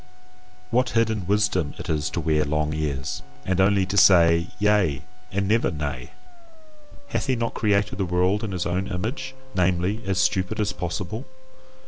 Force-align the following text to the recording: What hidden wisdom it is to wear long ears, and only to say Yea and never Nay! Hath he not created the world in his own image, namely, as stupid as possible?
What 0.71 0.89
hidden 0.97 1.27
wisdom 1.27 1.75
it 1.77 1.87
is 1.87 2.09
to 2.09 2.19
wear 2.19 2.43
long 2.43 2.73
ears, 2.73 3.21
and 3.45 3.61
only 3.61 3.85
to 3.85 3.95
say 3.97 4.47
Yea 4.57 5.03
and 5.31 5.47
never 5.47 5.69
Nay! 5.69 6.09
Hath 7.09 7.27
he 7.27 7.35
not 7.35 7.53
created 7.53 7.99
the 7.99 8.05
world 8.05 8.43
in 8.43 8.51
his 8.51 8.65
own 8.65 8.87
image, 8.87 9.35
namely, 9.53 10.01
as 10.07 10.17
stupid 10.17 10.59
as 10.59 10.73
possible? 10.73 11.27